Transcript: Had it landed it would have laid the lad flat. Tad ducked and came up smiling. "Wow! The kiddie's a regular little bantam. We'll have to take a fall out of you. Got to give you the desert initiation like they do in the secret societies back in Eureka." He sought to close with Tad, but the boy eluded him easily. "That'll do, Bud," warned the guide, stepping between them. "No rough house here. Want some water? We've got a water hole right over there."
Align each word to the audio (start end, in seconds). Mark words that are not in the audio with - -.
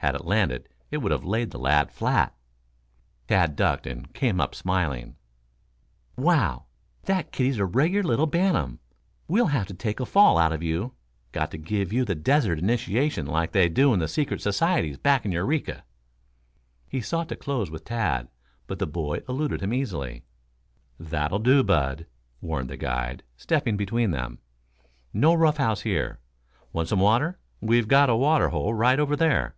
Had 0.00 0.14
it 0.14 0.24
landed 0.24 0.68
it 0.92 0.98
would 0.98 1.10
have 1.10 1.24
laid 1.24 1.50
the 1.50 1.58
lad 1.58 1.90
flat. 1.90 2.32
Tad 3.26 3.56
ducked 3.56 3.84
and 3.84 4.14
came 4.14 4.40
up 4.40 4.54
smiling. 4.54 5.16
"Wow! 6.16 6.66
The 7.02 7.26
kiddie's 7.32 7.58
a 7.58 7.64
regular 7.64 8.04
little 8.04 8.28
bantam. 8.28 8.78
We'll 9.26 9.46
have 9.48 9.66
to 9.66 9.74
take 9.74 9.98
a 9.98 10.06
fall 10.06 10.38
out 10.38 10.52
of 10.52 10.62
you. 10.62 10.94
Got 11.32 11.50
to 11.50 11.58
give 11.58 11.92
you 11.92 12.04
the 12.04 12.14
desert 12.14 12.60
initiation 12.60 13.26
like 13.26 13.50
they 13.50 13.68
do 13.68 13.92
in 13.92 13.98
the 13.98 14.06
secret 14.06 14.40
societies 14.40 14.98
back 14.98 15.24
in 15.24 15.32
Eureka." 15.32 15.82
He 16.86 17.00
sought 17.00 17.28
to 17.30 17.34
close 17.34 17.68
with 17.68 17.84
Tad, 17.84 18.28
but 18.68 18.78
the 18.78 18.86
boy 18.86 19.22
eluded 19.28 19.62
him 19.62 19.74
easily. 19.74 20.22
"That'll 21.00 21.40
do, 21.40 21.64
Bud," 21.64 22.06
warned 22.40 22.70
the 22.70 22.76
guide, 22.76 23.24
stepping 23.36 23.76
between 23.76 24.12
them. 24.12 24.38
"No 25.12 25.34
rough 25.34 25.56
house 25.56 25.80
here. 25.80 26.20
Want 26.72 26.86
some 26.86 27.00
water? 27.00 27.40
We've 27.60 27.88
got 27.88 28.08
a 28.08 28.14
water 28.14 28.50
hole 28.50 28.72
right 28.74 29.00
over 29.00 29.16
there." 29.16 29.56